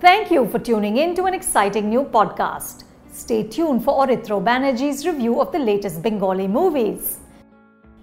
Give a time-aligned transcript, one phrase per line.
[0.00, 2.84] Thank you for tuning in to an exciting new podcast.
[3.12, 7.00] Stay tuned for Orithro Banerjee's review of the latest Bengali movies.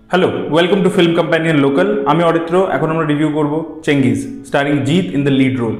[0.09, 3.53] Hello welcome to film companion local আমি অরিত্র এখন আমরা review করব
[3.85, 5.75] Chengiz starring Jeet in the lead role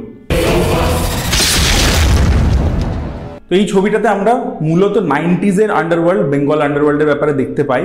[3.48, 4.34] তো এই ছবিটাতে আমরা
[4.68, 7.84] মূলত নাইনটিজের underworld Bengal আন্ডারওয়ার্ল্ডের ব্যাপারে দেখতে পাই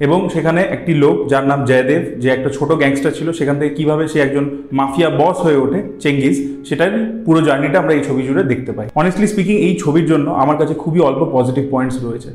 [0.00, 4.04] এবং সেখানে একটি লোক যার নাম জয়দেব, যে একটা ছোট গ্যাংস্টার ছিল, সেখান থেকে কীভাবে
[4.08, 6.36] সে একজন মাফিয়া বস হয়ে ওঠে চেঙ্গিস
[6.68, 6.92] সেটার
[7.26, 10.74] পুরো জার্নিটা আমরা এই ছবি জুড়ে দেখতে পাই। অনেস্টলি স্পিকিং এই ছবির জন্য আমার কাছে
[10.74, 12.30] খুবই অল্প পজিটিভ পয়েন্টস রয়েছে।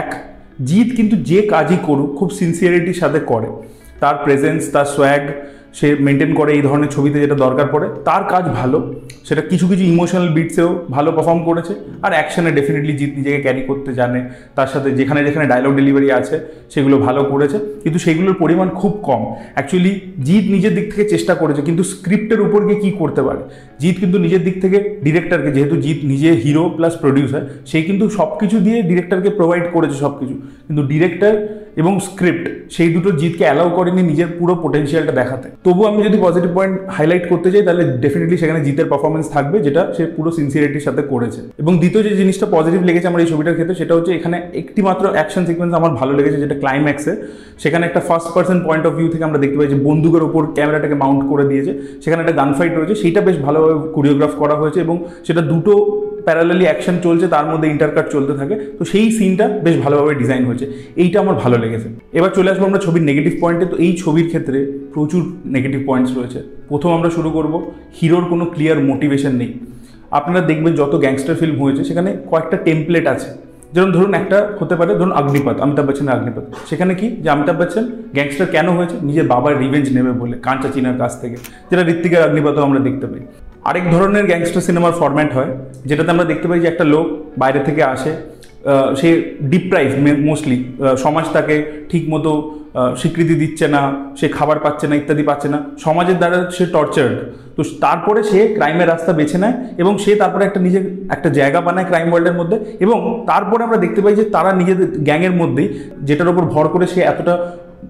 [0.00, 0.08] এক,
[0.64, 3.48] জিৎ কিন্তু যে কাজই করুক, খুব সিনসিয়ারিটির সাথে করে।
[4.00, 5.24] তার প্রেজেন্স তার সোয়াগ
[5.78, 8.78] সে মেনটেন করে এই ধরনের ছবিতে যেটা দরকার পড়ে। তার কাজ ভালো।
[9.28, 13.90] সেটা কিছু কিছু ইমোশনাল বিটসেও ভালো পারফর্ম করেছে। আর অ্যাকশানে ডেফিনেটলি জিত নিজেকে ক্যারি করতে
[13.94, 14.20] জানে।
[14.56, 16.36] তার সাথে যেখানে যেখানে ডায়লগ ডেলিভারি আছে,
[16.74, 19.22] সেগুলো ভালো করেছে। কিন্তু সেগুলোর পরিমাণ খুব কম।
[19.54, 19.92] অ্যাকচুয়ালি
[20.26, 23.42] জিত নিজের দিক থেকে চেষ্টা করেছে, কিন্তু স্ক্রিপ্টের উপর গিয়ে কী করতে পারে?
[23.80, 28.30] জিত কিন্তু নিজের দিক থেকে ডিরেক্টরকে যেহেতু জিত নিজে হিরো প্লাস প্রডিউসার সেই কিন্তু সব
[28.38, 30.34] কিছু দিয়ে ডিরেক্টরকে প্রোভাইড করেছে সব কিছু
[30.66, 31.34] কিন্তু ডিরেক্টর
[31.80, 32.44] এবং স্ক্রিপ্ট
[32.76, 37.24] সেই দুটো জিতকে অ্যালাউ করেনি নিজের পুরো পোটেনশিয়ালটা দেখাতে। তবু আমি যদি পজিটিভ পয়েন্ট হাইলাইট
[37.32, 41.72] করতে চাই, তাহলে ডেফিনেটলি সেখানে জিতের পারফরমেন্স থাকবে, যেটা সে পুরো সিনসিয়ারিটির সাথে করেছে। এবং
[41.80, 45.42] দ্বিতীয় যে জিনিসটা পজিটিভ লেগেছে আমার এই ছবিটার ক্ষেত্রে, সেটা হচ্ছে এখানে একটি মাত্র অ্যাকশন
[45.48, 47.12] সিকোয়েন্স আমার ভালো লেগেছে, যেটা ক্লাইম্যাক্সে
[47.62, 50.96] সেখানে একটা first person point of view থেকে আমরা দেখতে পাই যে বন্দুকের ওপর ক্যামেরাটাকে
[51.02, 54.96] মাউন্ট করে দিয়েছে। সেখানে একটা গান ফাইট রয়েছে, সেইটা বেশ ভালোভাবে কোরিওগ্রাফ করা হয়েছে এবং
[55.26, 55.74] সেটা দুটো
[56.28, 60.66] প্যারালালি অ্যাকশন চলছে, তার মধ্যে ইন্টারকাট চলতে থাকে। তো সেই সিনটা বেশ ভালোভাবে ডিজাইন হয়েছে।
[60.96, 64.58] এইটা আমার ভালো লেগেছে। এবার চলে আসব আমরা ছবির নেগেটিভ পয়েন্টে তো এই ছবির ক্ষেত্রে
[64.94, 66.40] প্রচুর নেগেটিভ পয়েন্টস রয়েছে।
[66.70, 67.54] প্রথম আমরা শুরু করব,
[67.98, 69.50] হিরোর কোনো ক্লিয়ার মোটিভেশন নেই।
[70.18, 73.30] আপনারা দেখবেন যত গ্যাংস্টার ফিল্ম হয়েছে, সেখানে কয়েকটা টেমপ্লেট আছে।
[73.72, 77.06] যেমন ধরুন একটা হতে পারে, ধরুন অগ্নিপথ অমিতাভ বচ্চনের অগ্নিপথ সেখানে কি?
[77.24, 77.84] যে অমিতাভ বচ্চন
[78.14, 78.96] গ্যাংস্টার কেন হয়েছে?
[79.02, 81.36] নিজের বাবার রিভেঞ্জ নেবে বলে, কাঞ্চা চিনার কাছ থেকে।
[81.70, 83.22] যেটা ঋত্বিকের অগ্নিপথও আমরা দেখতে পাই।
[83.68, 85.50] আরেক ধরনের গ্যাংস্টার সিনেমার ফরম্যাট হয়,
[85.88, 87.06] যেটাতে আমরা দেখতে পাই যে একটা লোক
[87.42, 88.12] বাইরে থেকে আসে
[89.00, 89.08] সে
[89.54, 89.88] ডিপ্রাইভ
[90.28, 90.58] মোস্টলি
[91.04, 91.56] সমাজ তাকে
[91.90, 92.30] ঠিক মতো
[93.00, 93.82] স্বীকৃতি দিচ্ছে না,
[94.18, 97.16] সে খাবার পাচ্ছে না, ইত্যাদি পাচ্ছে না। সমাজের দ্বারা সে টর্চার্ড
[97.56, 100.84] তো তারপরে সে ক্রাইমের রাস্তা বেছে নেয় এবং সে তারপরে একটা নিজের,
[101.14, 102.98] একটা জায়গা বানায় ক্রাইম ওয়ার্ল্ডের মধ্যে এবং
[103.30, 105.68] তারপরে আমরা দেখতে পাই যে তারা নিজেদের গ্যাংয়ের মধ্যেই,
[106.08, 107.34] যেটার উপর ভর করে সে এতটা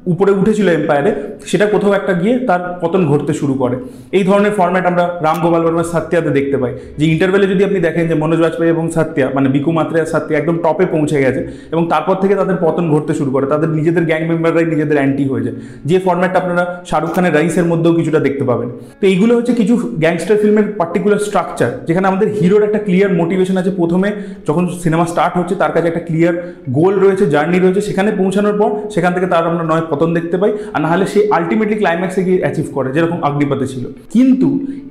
[0.07, 1.11] উপরে উঠেছিল এম্পায়ারে,
[1.51, 3.77] সেটা কোথাও একটা গিয়ে তার পতন ঘটতে শুরু করে।
[4.13, 8.05] এই ধরনের ফর্ম্যাট আমরা রাম গোপাল বর্মার সাত্যাতে দেখতে পাই। যে ইন্টারভেলে যদি আপনি দেখেন
[8.09, 11.41] যে মনোজ বাজপেয়ী এবং সাত্য়া মানে বিকু মাত্রে সাত্য়া একদম টপে পৌঁছে গেছে
[11.73, 15.43] এবং তারপর থেকে তাদের পতন ঘটতে শুরু করে। তাদের নিজেদের গ্যাং মেম্বাররাই নিজেদের অ্যান্টি হয়ে
[15.47, 18.69] যায়। যে ফর্ম্যাটটা আপনারা শাহরুখ খানের রাইসের মধ্যেও কিছুটা দেখতে পাবেন।
[19.01, 23.71] তো এইগুলো হচ্ছে কিছু গ্যাংস্টার ফিল্মের পার্টিকুলার স্ট্রাকচার যেখানে আমাদের হিরোর একটা ক্লিয়ার মোটিভেশন আছে
[23.71, 24.09] প্রথমে।
[24.49, 26.35] যখন সিনেমা স্টার্ট হচ্ছে, তার কাছে একটা ক্লিয়ার
[26.79, 30.53] গোল রয়েছে জার্নি রয়েছে, সেখানে পৌঁছানোর পর সেখান থেকে তার আমরা নয় পতন দেখতে পাই,
[30.75, 33.85] আর নাহলে সে আলটিমেটলি ক্লাইম্যাক্সে গিয়ে অ্যাচিভ করে, যেরকম অগ্নিপাতে ছিল।
[34.15, 34.49] কিন্তু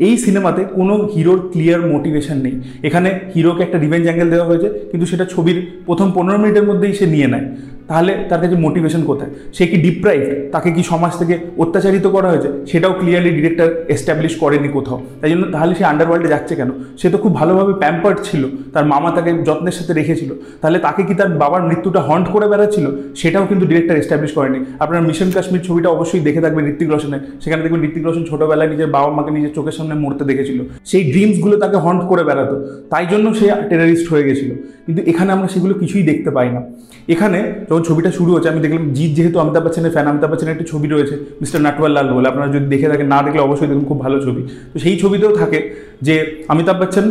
[0.07, 2.55] এই সিনেমাতে কোনো হিরোর ক্লিয়ার মোটিভেশন নেই।
[2.87, 7.05] এখানে হিরোকে একটা রিভেঞ্জ অ্যাঙ্গেল দেওয়া হয়েছে, কিন্তু সেটা ছবির প্রথম পনেরো মিনিটের মধ্যেই সে
[7.15, 7.47] নিয়ে নেয়।
[7.87, 9.29] তাহলে তার কাছে মোটিভেশন কোথায়?
[9.53, 12.49] সে কি ডিপ্রাইভ তাকে কি সমাজ থেকে অত্যাচারিত করা হয়েছে?
[12.71, 16.69] সেটাও ক্লিয়ারলি ডিরেক্টর এস্টাবলিশ করেনি কোথাও। তাই জন্য তাহলে সে আন্ডারওয়ার্ল্ডে যাচ্ছে কেন?
[16.97, 21.13] সে তো খুব ভালোভাবে প্যাম্পার্ড ছিল। তার মামা তাকে যত্নের সাথে রেখেছিল। তাহলে তাকে কি
[21.13, 22.85] তার বাবার মৃত্যুটা হন্ট করে বেড়াচ্ছিল?
[23.15, 27.63] সেটাও কিন্তু ডিরেক্টর এস্টাবলিশ করেনি। আপনার মিশন কাশ্মীর ছবিটা অবশ্যই দেখে থাকবেন ঋত্বিক রোশনের। সেখানে
[27.63, 31.77] দেখবেন ঋত্বিক রোশন ছোটোবেলায় নিজের বাবা মাকে নিজের চোখের সামনে মরতে দেখেছিল। সেই ড্রিমসগুলো তাকে
[31.77, 32.55] হন্ট করে বেড়াতো।
[32.89, 34.51] তাই জন্য সে টেরারিস্ট হয়ে গেছিল।
[34.85, 36.61] কিন্তু এখানে আমরা সেগুলো কিছুই দেখতে পাই না।
[37.07, 40.65] এখানে যখন ছবিটা শুরু হচ্ছে, আমি দেখলাম জিৎ যেহেতু অমিতাভ বচ্চনের ফ্যান অমিতাভ বচ্চনের একটি
[40.71, 43.99] ছবি রয়েছে, মিস্টার নাটওয়াল লাল বলে, আপনারা যদি দেখে থাকেন, না দেখলে অবশ্যই দেখুন, খুব
[44.05, 45.59] ভালো ছবি। তো সেই ছবিতেও থাকে
[46.07, 46.15] যে
[46.53, 47.05] অমিতাভ বচ্চন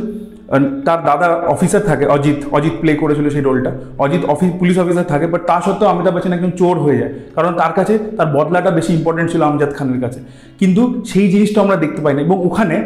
[0.87, 3.71] তার দাদা অফিসার থাকে, অজিত অজিত প্লে করেছিল সেই রোলটা
[4.05, 7.53] অজিত অফিস পুলিশ অফিসার থাকে বাট তা সত্ত্বেও অমিতাভ বচ্চন একজন চোর হয়ে যায়, কারণ
[7.61, 10.19] তার কাছে তার বদলাটা বেশি ইম্পর্টেন্ট ছিল আমজাদ খানের কাছে।
[10.61, 12.77] কিন্তু সেই জিনিসটা আমরা দেখতে পাই না, এবং ওখানে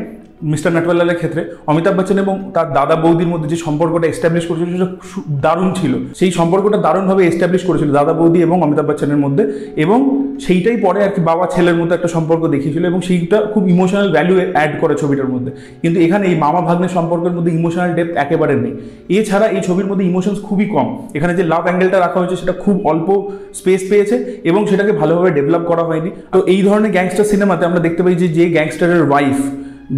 [0.52, 4.88] মিস্টার নাটওয়ালালের ক্ষেত্রে অমিতাভ বচ্চন এবং তার দাদা বৌদির মধ্যে যে সম্পর্কটা এস্টাবলিশ করেছিল সেটা
[5.44, 9.44] দারুণ ছিল। সেই সম্পর্কটা দারুণভাবে এস্টাবলিশ করেছিল দাদা বৌদি এবং অমিতাভ বচ্চনের মধ্যে
[9.84, 9.98] এবং
[10.44, 14.34] সেইটাই পরে আর কি বাবা ছেলের মতো একটা সম্পর্ক দেখিয়েছিল এবং সেইটা খুব ইমোশনাল ভ্যালু
[14.54, 15.50] অ্যাড করে ছবিটার মধ্যে।
[15.82, 18.74] কিন্তু এখানে এই মামা ভাগ্নের সম্পর্কের মধ্যে ইমোশনাল ডেপথ একেবারে নেই।
[19.18, 22.76] এছাড়া এই ছবির মধ্যে ইমোশনস খুবই কম। এখানে যে লাভ অ্যাঙ্গেলটা রাখা হয়েছে সেটা খুব
[22.90, 23.08] অল্প
[23.58, 24.16] স্পেস পেয়েছে
[24.50, 28.28] এবং সেটাকে ভালোভাবে ডেভেলপ করা হয়নি। তো এই ধরনের গ্যাংস্টার সিনেমাতে আমরা দেখতে পাই যে
[28.38, 29.38] যে গ্যাংস্টারের ওয়াইফ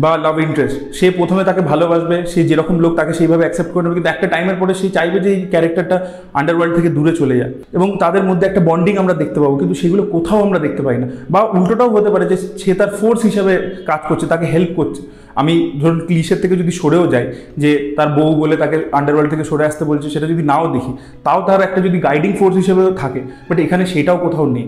[0.02, 3.94] বা লাভ ইন্টারেস্ট সে প্রথমে তাকে ভালোবাসবে, সে যেরকম লোক তাকে সেইভাবে অ্যাকসেপ্ট করে নেবে,
[3.98, 5.96] কিন্তু একটা টাইমের পরে সে চাইবে যে এই ক্যারেক্টারটা
[6.40, 10.02] আন্ডারওয়ার্ল্ড থেকে দূরে চলে যায় এবং তাদের মধ্যে একটা বন্ডিং আমরা দেখতে পাবো, কিন্তু সেগুলো
[10.14, 13.52] কোথাও আমরা দেখতে পাই না। বা উল্টোটাও হতে পারে যে সে তার ফোর্স হিসাবে
[13.90, 15.02] কাজ করছে, তাকে হেল্প করছে।
[15.40, 17.26] আমি ধরুন ক্লিশের থেকে যদি সরেও যাই,
[17.62, 20.92] যে তার বউ বলে তাকে আন্ডারওয়ার্ল্ড থেকে সরে আসতে বলছে, সেটা যদি নাও দেখি,
[21.26, 24.66] তাও তার একটা যদি গাইডিং ফোর্স হিসেবেও থাকে বাট এখানে সেটাও কোথাও নেই।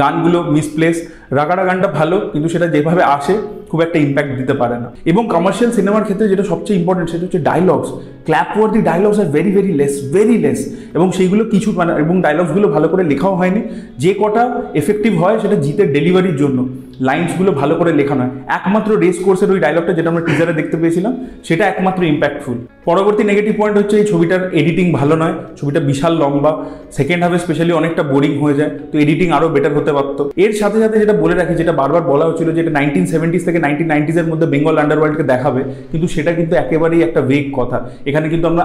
[0.00, 0.96] গানগুলো মিসপ্লেস
[1.38, 3.34] রাগাড়া গানটা ভালো, কিন্তু সেটা যেভাবে আসে
[3.70, 7.38] খুব একটা ইম্প্যাক্ট দিতে পারে না। এবং কমার্শিয়াল সিনেমার ক্ষেত্রে যেটা সবচেয়ে ইম্পর্টেন্ট সেটা হচ্ছে
[7.38, 7.88] ডায়লগস
[8.24, 10.60] ক্ল্যাপওয়ার্দি ডায়লগস আর very very less very less
[10.94, 13.62] এবং সেইগুলো কিছু মানে এবং ডায়লগসগুলো ভালো করে লেখাও হয়নি।
[13.98, 16.68] যে কটা এফেক্টিভ হয় সেটা জিতের ডেলিভারির জন্য।
[17.08, 21.12] লাইন্সগুলো ভালো করে লেখা নয়। একমাত্র রেস কোর্সের ওই ডায়লগটা যেটা আমরা টিজারে দেখতে পেয়েছিলাম,
[21.48, 22.56] সেটা একমাত্র ইম্প্যাক্টফুল
[22.88, 26.52] পরবর্তী নেগেটিভ পয়েন্ট হচ্ছে এই ছবিটার এডিটিং ভালো নয়, ছবিটা বিশাল লম্বা
[26.98, 30.78] সেকেন্ড হাফে স্পেশালি অনেকটা বোরিং হয়ে যায়, তো এডিটিং আরও বেটার হতে পারতো। এর সাথে
[30.82, 34.26] সাথে যেটা বলে রাখি, যেটা বারবার বলা হচ্ছিল যে এটা নাইনটিন সেভেন্টিস থেকে নাইনটিন নাইনটিসের
[34.30, 35.60] মধ্যে বেঙ্গল আন্ডারওয়ার্ল্ডকে দেখাবে,
[35.90, 37.78] কিন্তু সেটা কিন্তু একেবারেই একটা ভেগ কথা।
[38.08, 38.64] এখানে কিন্তু আমরা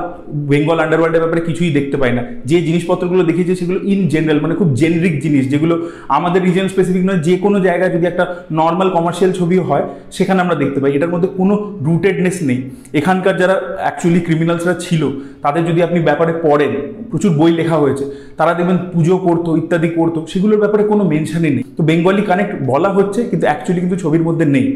[0.52, 4.70] বেঙ্গল আন্ডারওয়ার্ল্ডের ব্যাপারে কিছুই দেখতে পাই না। যে জিনিসপত্রগুলো দেখিয়েছে সেগুলো ইন জেনারেল মানে খুব
[4.82, 5.76] জেনারিক জিনিস, যেগুলো
[6.18, 8.21] আমাদের রিজন স্পেসিফিক নয়, যে কোনো জায়গায় যদি একটা
[8.52, 9.86] নর্মাল কমার্শিয়াল ছবি হয়,
[10.18, 11.54] সেখানে আমরা দেখতে পাই। এটার মধ্যে কোনো
[11.88, 12.60] রুটেডনেস নেই।
[13.00, 15.02] এখানকার যারা অ্যাকচুয়ালি ক্রিমিনালসরা ছিল,
[15.42, 16.74] তাদের যদি আপনি ব্যাপারে পড়েন,
[17.12, 18.06] প্রচুর বই লেখা হয়েছে,
[18.40, 22.90] তারা দেখবেন পুজো করতো, ইত্যাদি করতো, সেগুলোর ব্যাপারে কোনো মেনশনই নেই। তো বেঙ্গলি কানেক্ট বলা
[22.98, 24.68] হচ্ছে, কিন্তু অ্যাকচুয়ালি কিন্তু ছবির মধ্যে নেই।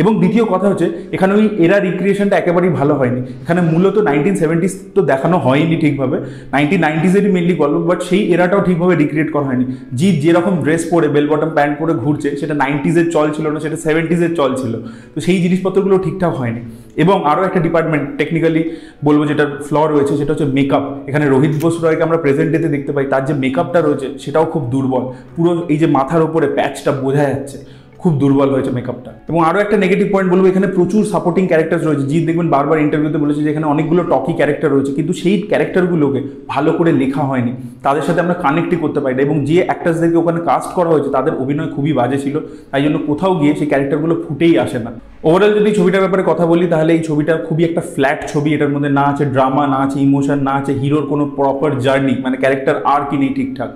[0.00, 4.72] এবং দ্বিতীয় কথা হচ্ছে, এখানে ওই এরা রিক্রিয়েশনটা একেবারেই ভালো হয়নি। এখানে মূলত নাইনটিন সেভেন্টিস
[4.94, 6.16] তো দেখানো হয়নি ঠিকভাবে।
[6.54, 9.64] নাইনটিন নাইনটিজেরই মেনলি গল্প বাট সেই এরাটাও ঠিকভাবে রিক্রিয়েট করা হয়নি।
[9.98, 12.54] জিৎ যেরকম ড্রেস পরে বেল বটম প্যান্ট পরে ঘুরছে, সেটা
[12.92, 14.72] নাইনটিজের চল ছিল না, সেটা সেভেন্টিজের চল ছিল।
[15.14, 16.62] তো সেই জিনিসপত্রগুলো ঠিকঠাক হয়নি।
[17.02, 18.62] এবং আরও একটা ডিপার্টমেন্ট টেকনিক্যালি
[19.06, 22.92] বলব যেটার ফ্ল রয়েছে, সেটা হচ্ছে মেকআপ এখানে রোহিত বোস রয়কে আমরা প্রেজেন্ট ডেতে দেখতে
[22.92, 25.04] পাই, তার যে মেকআপটা রয়েছে, সেটাও খুব দুর্বল।
[25.36, 27.58] পুরো এই যে মাথার ওপরে প্যাচটা বোঝা যাচ্ছে।
[28.02, 32.04] খুব দুর্বল হয়েছে মেকআপটা এবং আরও একটা নেগেটিভ পয়েন্ট বলব, এখানে প্রচুর সাপোর্টিং ক্যারেক্টার রয়েছে।
[32.10, 36.20] জিৎ দেখবেন বারবার ইন্টারভিউতে বলেছে যে এখানে অনেকগুলো টকি ক্যারেক্টার রয়েছে, কিন্তু সেই ক্যারেক্টারগুলোকে
[36.52, 37.52] ভালো করে লেখা হয়নি।
[37.86, 41.32] তাদের সাথে আমরা কানেক্টই করতে পারি না। এবং যে অ্যাক্টার্সদেরকে ওখানে কাস্ট করা হয়েছে, তাদের
[41.42, 42.34] অভিনয় খুবই বাজে ছিল।
[42.72, 44.90] তাই জন্য কোথাও গিয়ে সেই ক্যারেক্টারগুলো ফুটেই আসে না।
[45.28, 48.90] ওভারঅল যদি ছবিটার ব্যাপারে কথা বলি, তাহলে এই ছবিটা খুবই একটা ফ্ল্যাট ছবি। এটার মধ্যে
[48.98, 53.02] না আছে ড্রামা না আছে ইমোশন না আছে হিরোর কোনো প্রপার জার্নি মানে ক্যারেক্টার আর
[53.08, 53.70] কি নেই ঠিকঠাক।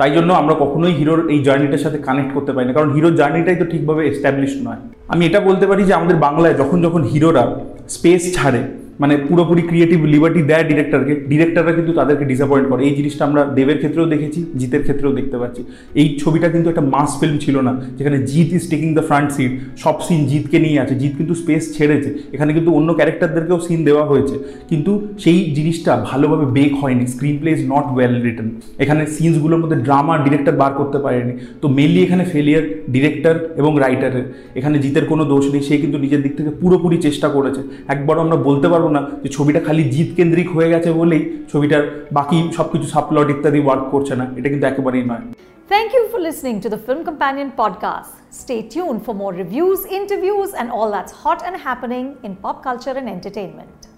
[0.00, 3.56] তাই জন্য আমরা কখনোই হিরোর এই জার্নিটার সাথে কানেক্ট করতে পারি না কারণ হিরোর জার্নিটাই
[3.56, 7.44] তো ঠিকভাবে এস্টাবলিশ নয়। আমি এটা বলতে পারি যে আমাদের বাংলায় যখন যখন হিরোরা
[7.88, 8.60] স্পেস ছাড়ে
[9.02, 13.78] মানে পুরোপুরি ক্রিয়েটিভ লিবার্টি দেয় ডিরেক্টরকে ডিরেক্টররা কিন্তু তাদেরকে ডিসঅ্যাপয়েন্ট করে। এই জিনিসটা আমরা দেবের
[13.82, 15.62] ক্ষেত্রেও দেখেছি, জিতের ক্ষেত্রেও দেখতে পাচ্ছি।
[16.00, 19.52] এই ছবিটা কিন্তু একটা মাস ফিল্ম ছিল না, যেখানে Jeet is taking the front seat
[19.82, 24.04] সব সিন জিতকে নিয়ে আছে। জিত কিন্তু স্পেস ছেড়েছে। এখানে কিন্তু অন্য ক্যারেক্টারদেরকেও সিন দেওয়া
[24.10, 24.36] হয়েছে।
[24.70, 24.92] কিন্তু
[25.24, 27.04] সেই জিনিসটা ভালোভাবে বেক হয়নি।
[27.40, 28.50] Screenplay is not well written
[28.82, 32.64] এখানে সিনসগুলোর মধ্যে ড্রামা ডিরেক্টর বার করতে পারেনি। তো মেনলি এখানে ফেলিয়ার
[32.94, 34.24] ডিরেক্টর এবং রাইটারের
[34.58, 37.60] এখানে জিতের কোনো দোষ নেই। সে কিন্তু নিজের দিক থেকে পুরোপুরি চেষ্টা করেছে।
[37.94, 41.22] একবারও আমরা বলতে পারব না যে ছবিটা খালি জিত কেন্দ্রিক হয়ে গেছে বলেই
[41.52, 41.82] ছবিটার
[42.18, 42.86] বাকি সব কিছু
[43.34, 45.24] ইত্যাদি ওয়ার্ক করছে না এটা কিন্তু একেবারেই নয়
[45.70, 48.12] Thank you for listening to the Film Companion podcast.
[48.32, 52.94] Stay tuned for more reviews, interviews, and all that's hot and happening in pop culture
[53.00, 53.89] and entertainment.